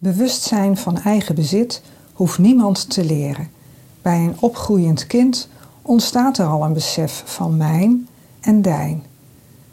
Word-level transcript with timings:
Bewustzijn 0.00 0.76
van 0.76 0.98
eigen 0.98 1.34
bezit 1.34 1.82
hoeft 2.12 2.38
niemand 2.38 2.90
te 2.90 3.04
leren. 3.04 3.48
Bij 4.02 4.18
een 4.18 4.36
opgroeiend 4.40 5.06
kind 5.06 5.48
ontstaat 5.82 6.38
er 6.38 6.46
al 6.46 6.64
een 6.64 6.72
besef 6.72 7.22
van 7.26 7.56
mijn 7.56 8.08
en 8.40 8.62
dijn. 8.62 9.02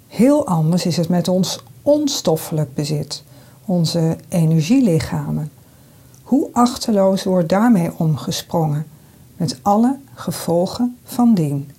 Heel 0.07 0.47
anders 0.47 0.85
is 0.85 0.97
het 0.97 1.09
met 1.09 1.27
ons 1.27 1.63
onstoffelijk 1.81 2.73
bezit, 2.73 3.23
onze 3.65 4.17
energielichamen. 4.27 5.51
Hoe 6.23 6.49
achterloos 6.51 7.23
wordt 7.23 7.49
daarmee 7.49 7.97
omgesprongen, 7.97 8.85
met 9.37 9.59
alle 9.61 9.97
gevolgen 10.13 10.97
van 11.03 11.33
dien. 11.33 11.71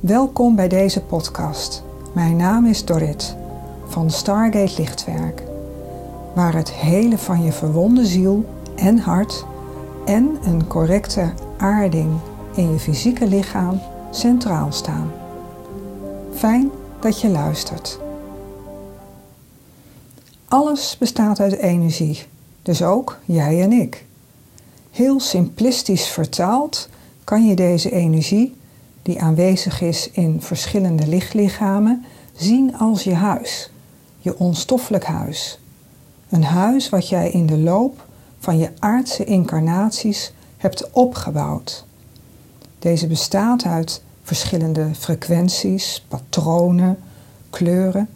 Welkom 0.00 0.56
bij 0.56 0.68
deze 0.68 1.00
podcast. 1.00 1.82
Mijn 2.14 2.36
naam 2.36 2.66
is 2.66 2.84
Dorit 2.84 3.36
van 3.86 4.10
Stargate 4.10 4.74
Lichtwerk, 4.76 5.42
waar 6.34 6.54
het 6.54 6.72
hele 6.72 7.18
van 7.18 7.42
je 7.42 7.52
verwonde 7.52 8.06
ziel 8.06 8.44
en 8.76 8.98
hart 8.98 9.44
en 10.04 10.38
een 10.44 10.66
correcte 10.66 11.32
aarding 11.58 12.10
in 12.54 12.72
je 12.72 12.78
fysieke 12.78 13.26
lichaam 13.26 13.80
centraal 14.10 14.72
staan. 14.72 15.12
Fijn 16.34 16.70
dat 17.00 17.20
je 17.20 17.28
luistert. 17.28 17.98
Alles 20.48 20.96
bestaat 20.98 21.40
uit 21.40 21.56
energie, 21.56 22.26
dus 22.62 22.82
ook 22.82 23.18
jij 23.24 23.62
en 23.62 23.72
ik. 23.72 24.04
Heel 24.90 25.20
simplistisch 25.20 26.06
vertaald 26.06 26.88
kan 27.24 27.46
je 27.46 27.54
deze 27.54 27.90
energie, 27.90 28.56
die 29.02 29.22
aanwezig 29.22 29.80
is 29.80 30.10
in 30.10 30.42
verschillende 30.42 31.06
lichtlichamen, 31.06 32.04
zien 32.34 32.76
als 32.76 33.02
je 33.02 33.14
huis, 33.14 33.70
je 34.18 34.38
onstoffelijk 34.38 35.04
huis. 35.04 35.59
Een 36.30 36.44
huis 36.44 36.88
wat 36.88 37.08
jij 37.08 37.30
in 37.30 37.46
de 37.46 37.58
loop 37.58 38.06
van 38.38 38.58
je 38.58 38.70
aardse 38.78 39.24
incarnaties 39.24 40.32
hebt 40.56 40.90
opgebouwd. 40.90 41.84
Deze 42.78 43.06
bestaat 43.06 43.64
uit 43.64 44.02
verschillende 44.22 44.90
frequenties, 44.94 46.04
patronen, 46.08 46.98
kleuren, 47.50 48.08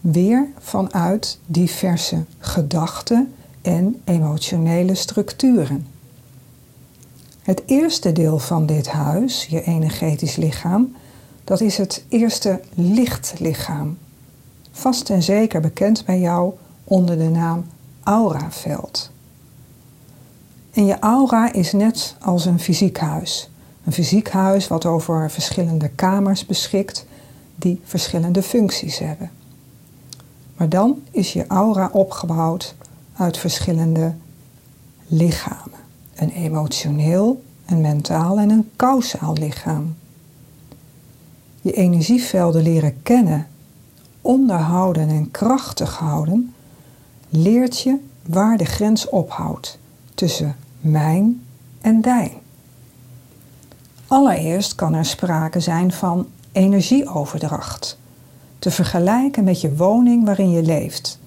weer 0.00 0.48
vanuit 0.58 1.38
diverse 1.46 2.24
gedachten 2.38 3.34
en 3.62 4.00
emotionele 4.04 4.94
structuren. 4.94 5.86
Het 7.42 7.62
eerste 7.66 8.12
deel 8.12 8.38
van 8.38 8.66
dit 8.66 8.88
huis, 8.88 9.46
je 9.46 9.62
energetisch 9.62 10.36
lichaam, 10.36 10.94
dat 11.44 11.60
is 11.60 11.76
het 11.76 12.04
eerste 12.08 12.60
lichtlichaam. 12.74 13.98
Vast 14.70 15.10
en 15.10 15.22
zeker 15.22 15.60
bekend 15.60 16.04
bij 16.04 16.20
jou 16.20 16.52
onder 16.88 17.18
de 17.18 17.28
naam 17.28 17.64
auraveld. 18.02 19.10
En 20.70 20.86
je 20.86 20.98
aura 20.98 21.52
is 21.52 21.72
net 21.72 22.16
als 22.20 22.44
een 22.44 22.60
fysiek 22.60 22.98
huis. 22.98 23.50
Een 23.84 23.92
fysiek 23.92 24.30
huis 24.30 24.68
wat 24.68 24.86
over 24.86 25.30
verschillende 25.30 25.88
kamers 25.88 26.46
beschikt 26.46 27.06
die 27.56 27.80
verschillende 27.84 28.42
functies 28.42 28.98
hebben. 28.98 29.30
Maar 30.56 30.68
dan 30.68 31.02
is 31.10 31.32
je 31.32 31.46
aura 31.46 31.88
opgebouwd 31.92 32.74
uit 33.16 33.38
verschillende 33.38 34.14
lichamen. 35.06 35.78
Een 36.14 36.30
emotioneel, 36.30 37.42
een 37.66 37.80
mentaal 37.80 38.38
en 38.38 38.50
een 38.50 38.70
kausaal 38.76 39.32
lichaam. 39.32 39.96
Je 41.60 41.72
energievelden 41.72 42.62
leren 42.62 43.02
kennen, 43.02 43.46
onderhouden 44.20 45.08
en 45.08 45.30
krachtig 45.30 45.96
houden, 45.96 46.54
leert 47.28 47.80
je 47.80 47.96
waar 48.26 48.56
de 48.56 48.64
grens 48.64 49.08
ophoudt 49.08 49.78
tussen 50.14 50.56
mijn 50.80 51.42
en 51.80 52.00
dijn. 52.00 52.32
Allereerst 54.06 54.74
kan 54.74 54.94
er 54.94 55.04
sprake 55.04 55.60
zijn 55.60 55.92
van 55.92 56.26
energieoverdracht, 56.52 57.98
te 58.58 58.70
vergelijken 58.70 59.44
met 59.44 59.60
je 59.60 59.76
woning 59.76 60.24
waarin 60.24 60.50
je 60.50 60.62
leeft, 60.62 61.18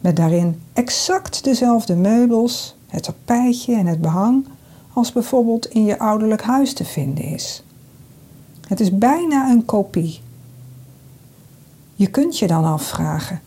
met 0.00 0.16
daarin 0.16 0.60
exact 0.72 1.44
dezelfde 1.44 1.96
meubels, 1.96 2.76
het 2.86 3.02
tapijtje 3.02 3.74
en 3.74 3.86
het 3.86 4.00
behang 4.00 4.46
als 4.92 5.12
bijvoorbeeld 5.12 5.66
in 5.66 5.84
je 5.84 5.98
ouderlijk 5.98 6.42
huis 6.42 6.72
te 6.72 6.84
vinden 6.84 7.24
is. 7.24 7.62
Het 8.68 8.80
is 8.80 8.98
bijna 8.98 9.50
een 9.50 9.64
kopie. 9.64 10.20
Je 11.94 12.06
kunt 12.06 12.38
je 12.38 12.46
dan 12.46 12.64
afvragen: 12.64 13.40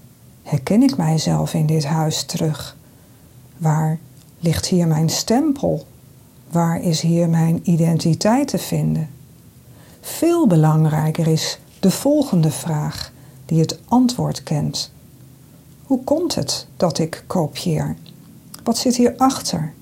herken 0.53 0.83
ik 0.83 0.97
mijzelf 0.97 1.53
in 1.53 1.65
dit 1.65 1.85
huis 1.85 2.23
terug? 2.23 2.77
Waar 3.57 3.99
ligt 4.39 4.65
hier 4.65 4.87
mijn 4.87 5.09
stempel? 5.09 5.85
Waar 6.51 6.81
is 6.81 7.01
hier 7.01 7.29
mijn 7.29 7.59
identiteit 7.63 8.47
te 8.47 8.57
vinden? 8.57 9.09
Veel 10.01 10.47
belangrijker 10.47 11.27
is 11.27 11.59
de 11.79 11.91
volgende 11.91 12.51
vraag, 12.51 13.11
die 13.45 13.59
het 13.59 13.79
antwoord 13.87 14.43
kent. 14.43 14.91
Hoe 15.83 16.03
komt 16.03 16.35
het 16.35 16.67
dat 16.77 16.97
ik 16.97 17.23
kopieer? 17.27 17.95
Wat 18.63 18.77
zit 18.77 18.95
hierachter? 18.95 19.73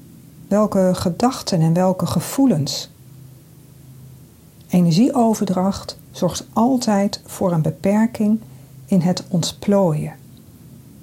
Welke 0.47 0.91
gedachten 0.93 1.61
en 1.61 1.73
welke 1.73 2.05
gevoelens? 2.05 2.89
Energieoverdracht 4.67 5.97
zorgt 6.11 6.45
altijd 6.53 7.21
voor 7.25 7.51
een 7.51 7.61
beperking 7.61 8.39
in 8.85 9.01
het 9.01 9.23
ontplooien, 9.27 10.13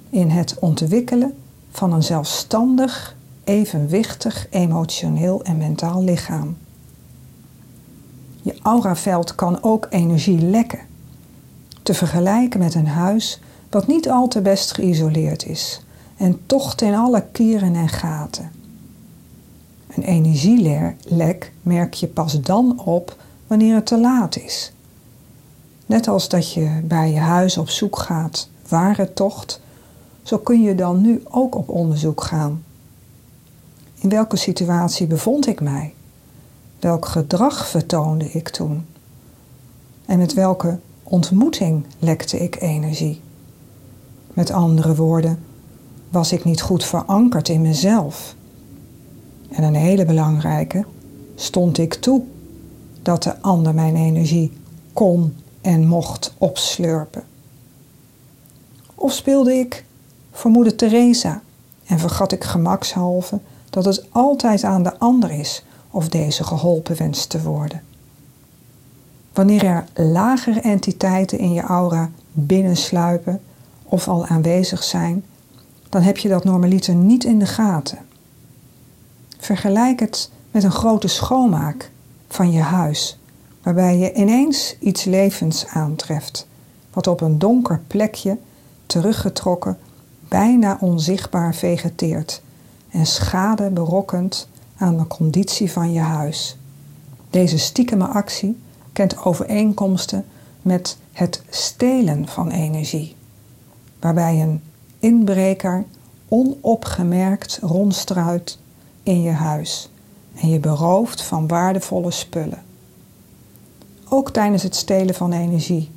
in 0.09 0.29
het 0.29 0.59
ontwikkelen 0.59 1.33
van 1.71 1.93
een 1.93 2.03
zelfstandig, 2.03 3.15
evenwichtig 3.43 4.47
emotioneel 4.49 5.43
en 5.43 5.57
mentaal 5.57 6.03
lichaam. 6.03 6.57
Je 8.41 8.59
auraveld 8.61 9.35
kan 9.35 9.63
ook 9.63 9.87
energie 9.89 10.39
lekken, 10.39 10.79
te 11.83 11.93
vergelijken 11.93 12.59
met 12.59 12.75
een 12.75 12.87
huis 12.87 13.39
wat 13.69 13.87
niet 13.87 14.09
al 14.09 14.27
te 14.27 14.41
best 14.41 14.73
geïsoleerd 14.73 15.45
is 15.45 15.81
en 16.17 16.39
toch 16.45 16.75
ten 16.75 16.93
alle 16.93 17.25
kieren 17.31 17.75
en 17.75 17.89
gaten. 17.89 18.51
Een 19.95 20.03
energielek 20.03 21.51
merk 21.61 21.93
je 21.93 22.07
pas 22.07 22.41
dan 22.41 22.81
op 22.85 23.17
wanneer 23.47 23.75
het 23.75 23.85
te 23.85 23.99
laat 23.99 24.37
is. 24.37 24.73
Net 25.85 26.07
als 26.07 26.29
dat 26.29 26.53
je 26.53 26.81
bij 26.83 27.11
je 27.11 27.19
huis 27.19 27.57
op 27.57 27.69
zoek 27.69 27.97
gaat 27.97 28.49
waar 28.67 28.97
het 28.97 29.15
tocht, 29.15 29.61
zo 30.23 30.37
kun 30.37 30.61
je 30.61 30.75
dan 30.75 31.01
nu 31.01 31.21
ook 31.29 31.55
op 31.55 31.69
onderzoek 31.69 32.23
gaan. 32.23 32.63
In 33.95 34.09
welke 34.09 34.37
situatie 34.37 35.07
bevond 35.07 35.47
ik 35.47 35.61
mij? 35.61 35.93
Welk 36.79 37.05
gedrag 37.05 37.67
vertoonde 37.67 38.25
ik 38.25 38.49
toen? 38.49 38.85
En 40.05 40.17
met 40.17 40.33
welke 40.33 40.79
ontmoeting 41.03 41.85
lekte 41.99 42.39
ik 42.39 42.61
energie? 42.61 43.21
Met 44.33 44.51
andere 44.51 44.95
woorden, 44.95 45.39
was 46.09 46.31
ik 46.31 46.43
niet 46.43 46.61
goed 46.61 46.83
verankerd 46.83 47.49
in 47.49 47.61
mezelf? 47.61 48.35
En 49.49 49.63
een 49.63 49.75
hele 49.75 50.05
belangrijke, 50.05 50.85
stond 51.35 51.77
ik 51.77 51.93
toe 51.93 52.23
dat 53.01 53.23
de 53.23 53.41
ander 53.41 53.73
mijn 53.73 53.95
energie 53.95 54.51
kon 54.93 55.35
en 55.61 55.87
mocht 55.87 56.33
opslurpen? 56.37 57.23
Of 58.95 59.13
speelde 59.13 59.53
ik 59.53 59.85
voor 60.39 60.75
Teresa 60.75 61.41
en 61.85 61.99
vergat 61.99 62.31
ik 62.31 62.43
gemakshalve 62.43 63.39
dat 63.69 63.85
het 63.85 64.05
altijd 64.11 64.63
aan 64.63 64.83
de 64.83 64.99
ander 64.99 65.31
is 65.31 65.63
of 65.91 66.09
deze 66.09 66.43
geholpen 66.43 66.97
wenst 66.97 67.29
te 67.29 67.41
worden? 67.41 67.83
Wanneer 69.33 69.63
er 69.63 69.85
lagere 69.93 70.59
entiteiten 70.59 71.39
in 71.39 71.53
je 71.53 71.61
aura 71.61 72.09
binnensluipen 72.31 73.41
of 73.83 74.07
al 74.07 74.25
aanwezig 74.25 74.83
zijn, 74.83 75.25
dan 75.89 76.01
heb 76.01 76.17
je 76.17 76.29
dat 76.29 76.43
normaliter 76.43 76.95
niet 76.95 77.23
in 77.23 77.39
de 77.39 77.45
gaten. 77.45 77.99
Vergelijk 79.37 79.99
het 79.99 80.31
met 80.51 80.63
een 80.63 80.71
grote 80.71 81.07
schoonmaak 81.07 81.91
van 82.27 82.51
je 82.51 82.61
huis, 82.61 83.19
waarbij 83.63 83.97
je 83.97 84.13
ineens 84.13 84.75
iets 84.79 85.03
levens 85.03 85.67
aantreft, 85.67 86.47
wat 86.93 87.07
op 87.07 87.21
een 87.21 87.39
donker 87.39 87.81
plekje, 87.87 88.37
teruggetrokken, 88.85 89.77
bijna 90.29 90.77
onzichtbaar 90.81 91.55
vegeteert 91.55 92.41
en 92.89 93.05
schade 93.05 93.69
berokkent 93.69 94.47
aan 94.77 94.97
de 94.97 95.07
conditie 95.07 95.71
van 95.71 95.93
je 95.93 95.99
huis. 95.99 96.57
Deze 97.29 97.57
stiekeme 97.57 98.05
actie 98.05 98.57
kent 98.93 99.25
overeenkomsten 99.25 100.25
met 100.61 100.97
het 101.11 101.43
stelen 101.49 102.27
van 102.27 102.49
energie, 102.49 103.15
waarbij 103.99 104.41
een 104.41 104.61
inbreker 104.99 105.85
onopgemerkt 106.27 107.59
rondstruit 107.61 108.57
in 109.03 109.21
je 109.21 109.31
huis 109.31 109.89
en 110.35 110.49
je 110.49 110.59
berooft 110.59 111.21
van 111.21 111.47
waardevolle 111.47 112.11
spullen. 112.11 112.63
Ook 114.09 114.31
tijdens 114.31 114.63
het 114.63 114.75
stelen 114.75 115.15
van 115.15 115.31
energie 115.31 115.91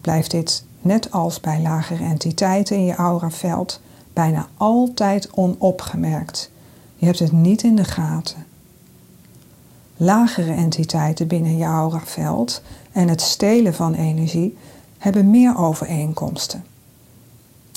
blijft 0.00 0.30
dit, 0.30 0.64
net 0.80 1.10
als 1.10 1.40
bij 1.40 1.60
lagere 1.62 2.04
entiteiten 2.04 2.76
in 2.76 2.84
je 2.84 2.94
auraveld, 2.94 3.80
bijna 4.12 4.48
altijd 4.56 5.30
onopgemerkt. 5.32 6.50
Je 6.96 7.06
hebt 7.06 7.18
het 7.18 7.32
niet 7.32 7.62
in 7.62 7.76
de 7.76 7.84
gaten. 7.84 8.46
Lagere 9.96 10.52
entiteiten 10.52 11.26
binnen 11.26 11.56
je 11.56 11.64
auraveld 11.64 12.62
en 12.92 13.08
het 13.08 13.20
stelen 13.20 13.74
van 13.74 13.94
energie 13.94 14.56
hebben 14.98 15.30
meer 15.30 15.56
overeenkomsten. 15.56 16.64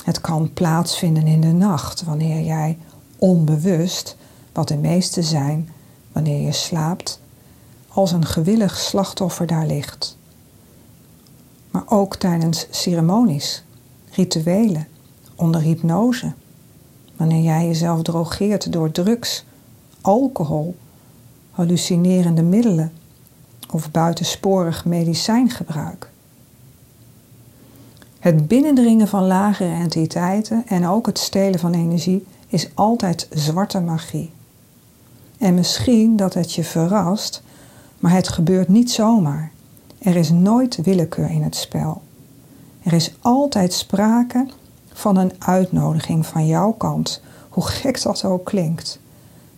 Het 0.04 0.20
kan 0.20 0.52
plaatsvinden 0.52 1.26
in 1.26 1.40
de 1.40 1.52
nacht 1.52 2.02
wanneer 2.04 2.40
jij 2.40 2.78
onbewust, 3.18 4.16
wat 4.52 4.68
de 4.68 4.76
meeste 4.76 5.22
zijn 5.22 5.68
wanneer 6.12 6.40
je 6.40 6.52
slaapt, 6.52 7.20
als 7.88 8.12
een 8.12 8.26
gewillig 8.26 8.78
slachtoffer 8.78 9.46
daar 9.46 9.66
ligt. 9.66 10.16
Maar 11.72 11.84
ook 11.86 12.16
tijdens 12.16 12.66
ceremonies, 12.70 13.64
rituelen, 14.10 14.88
onder 15.34 15.60
hypnose, 15.60 16.32
wanneer 17.16 17.42
jij 17.42 17.66
jezelf 17.66 18.02
drogeert 18.02 18.72
door 18.72 18.90
drugs, 18.90 19.44
alcohol, 20.00 20.76
hallucinerende 21.50 22.42
middelen 22.42 22.92
of 23.70 23.90
buitensporig 23.90 24.84
medicijngebruik. 24.84 26.10
Het 28.18 28.48
binnendringen 28.48 29.08
van 29.08 29.26
lagere 29.26 29.74
entiteiten 29.74 30.62
en 30.66 30.86
ook 30.86 31.06
het 31.06 31.18
stelen 31.18 31.60
van 31.60 31.74
energie 31.74 32.26
is 32.46 32.68
altijd 32.74 33.28
zwarte 33.30 33.80
magie. 33.80 34.32
En 35.38 35.54
misschien 35.54 36.16
dat 36.16 36.34
het 36.34 36.52
je 36.52 36.64
verrast, 36.64 37.42
maar 37.98 38.12
het 38.12 38.28
gebeurt 38.28 38.68
niet 38.68 38.90
zomaar. 38.90 39.50
Er 40.02 40.16
is 40.16 40.30
nooit 40.30 40.76
willekeur 40.76 41.30
in 41.30 41.42
het 41.42 41.56
spel. 41.56 42.02
Er 42.82 42.92
is 42.92 43.14
altijd 43.20 43.72
sprake 43.72 44.46
van 44.92 45.16
een 45.16 45.32
uitnodiging 45.38 46.26
van 46.26 46.46
jouw 46.46 46.72
kant, 46.72 47.22
hoe 47.48 47.66
gek 47.66 48.02
dat 48.02 48.24
ook 48.24 48.44
klinkt, 48.44 48.98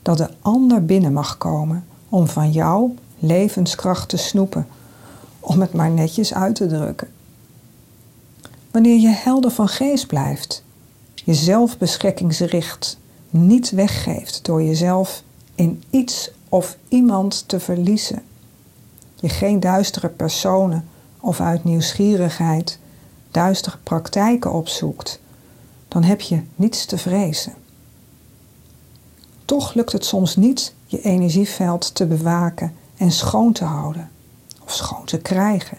dat 0.02 0.18
de 0.18 0.28
ander 0.40 0.84
binnen 0.84 1.12
mag 1.12 1.38
komen 1.38 1.84
om 2.08 2.26
van 2.26 2.52
jouw 2.52 2.94
levenskracht 3.18 4.08
te 4.08 4.16
snoepen, 4.16 4.66
om 5.40 5.60
het 5.60 5.72
maar 5.72 5.90
netjes 5.90 6.34
uit 6.34 6.54
te 6.54 6.66
drukken. 6.66 7.08
Wanneer 8.70 9.00
je 9.00 9.08
helder 9.08 9.50
van 9.50 9.68
geest 9.68 10.06
blijft, 10.06 10.64
jezelf 11.14 11.78
beschikkingsricht 11.78 12.98
niet 13.30 13.70
weggeeft 13.70 14.44
door 14.44 14.62
jezelf 14.62 15.22
in 15.54 15.82
iets 15.90 16.30
of 16.48 16.76
iemand 16.88 17.48
te 17.48 17.60
verliezen, 17.60 18.22
je 19.24 19.30
geen 19.30 19.60
duistere 19.60 20.08
personen 20.08 20.88
of 21.20 21.40
uit 21.40 21.64
nieuwsgierigheid 21.64 22.78
duistere 23.30 23.76
praktijken 23.82 24.52
opzoekt, 24.52 25.20
dan 25.88 26.02
heb 26.02 26.20
je 26.20 26.42
niets 26.56 26.84
te 26.84 26.98
vrezen. 26.98 27.52
Toch 29.44 29.74
lukt 29.74 29.92
het 29.92 30.04
soms 30.04 30.36
niet 30.36 30.74
je 30.86 31.00
energieveld 31.02 31.94
te 31.94 32.06
bewaken 32.06 32.74
en 32.96 33.10
schoon 33.10 33.52
te 33.52 33.64
houden, 33.64 34.10
of 34.64 34.72
schoon 34.72 35.04
te 35.04 35.18
krijgen. 35.18 35.78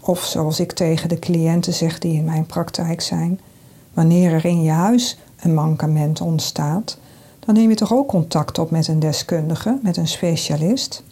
Of 0.00 0.24
zoals 0.24 0.60
ik 0.60 0.72
tegen 0.72 1.08
de 1.08 1.18
cliënten 1.18 1.74
zeg 1.74 1.98
die 1.98 2.16
in 2.16 2.24
mijn 2.24 2.46
praktijk 2.46 3.00
zijn, 3.00 3.40
wanneer 3.92 4.32
er 4.32 4.44
in 4.44 4.62
je 4.62 4.70
huis 4.70 5.18
een 5.36 5.54
mankement 5.54 6.20
ontstaat, 6.20 6.98
dan 7.38 7.54
neem 7.54 7.68
je 7.68 7.76
toch 7.76 7.92
ook 7.92 8.08
contact 8.08 8.58
op 8.58 8.70
met 8.70 8.88
een 8.88 9.00
deskundige, 9.00 9.78
met 9.82 9.96
een 9.96 10.08
specialist. 10.08 11.02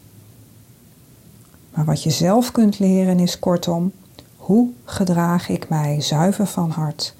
Maar 1.74 1.84
wat 1.84 2.02
je 2.02 2.10
zelf 2.10 2.52
kunt 2.52 2.78
leren 2.78 3.18
is 3.18 3.38
kortom, 3.38 3.92
hoe 4.36 4.70
gedraag 4.84 5.48
ik 5.48 5.68
mij 5.68 6.00
zuiver 6.00 6.46
van 6.46 6.70
hart 6.70 7.14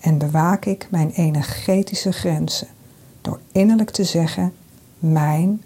en 0.00 0.18
bewaak 0.18 0.64
ik 0.64 0.86
mijn 0.90 1.10
energetische 1.10 2.12
grenzen 2.12 2.68
door 3.20 3.40
innerlijk 3.52 3.90
te 3.90 4.04
zeggen 4.04 4.52
mijn 4.98 5.62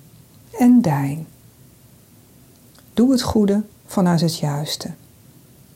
en 0.58 0.80
dijn. 0.80 1.26
Doe 2.94 3.10
het 3.10 3.22
goede 3.22 3.62
vanuit 3.86 4.20
het 4.20 4.38
juiste. 4.38 4.90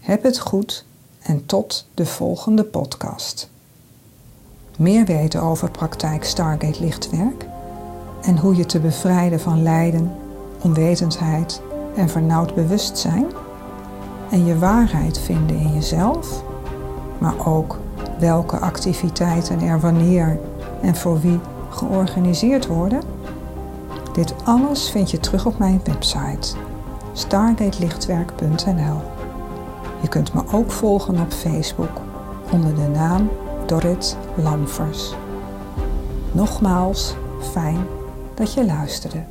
Heb 0.01 0.23
het 0.23 0.39
goed 0.39 0.85
en 1.23 1.47
tot 1.47 1.87
de 1.95 2.07
volgende 2.07 2.65
podcast. 2.65 3.51
Meer 4.77 5.05
weten 5.05 5.43
over 5.43 5.71
praktijk 5.71 6.25
Stargate 6.25 6.81
Lichtwerk 6.81 7.47
en 8.23 8.39
hoe 8.39 8.57
je 8.57 8.67
te 8.67 8.81
bevrijden 8.81 9.41
van 9.41 9.63
lijden, 9.63 10.13
onwetendheid 10.63 11.63
en 12.01 12.09
vernauwd 12.09 12.55
bewustzijn 12.55 13.27
en 14.31 14.45
je 14.45 14.59
waarheid 14.59 15.19
vinden 15.19 15.57
in 15.57 15.73
jezelf, 15.73 16.43
maar 17.19 17.47
ook 17.47 17.79
welke 18.19 18.59
activiteiten 18.59 19.61
er 19.61 19.81
wanneer 19.81 20.39
en 20.83 20.97
voor 20.97 21.21
wie 21.21 21.41
georganiseerd 21.71 22.67
worden. 22.67 23.03
Dit 24.13 24.35
alles 24.45 24.91
vind 24.91 25.11
je 25.11 25.19
terug 25.19 25.47
op 25.47 25.59
mijn 25.59 25.81
website 25.85 26.57
stargatelichtwerk.nl. 27.13 29.01
Je 30.01 30.09
kunt 30.09 30.35
me 30.35 30.43
ook 30.53 30.73
volgen 30.73 31.21
op 31.21 31.33
Facebook 31.33 32.01
onder 32.51 32.75
de 32.75 32.89
naam 32.89 33.31
Dorrit 33.67 34.17
Lamfers. 34.35 35.15
Nogmaals, 36.33 37.15
fijn 37.53 37.87
dat 38.35 38.55
je 38.55 38.65
luisterde. 38.65 39.23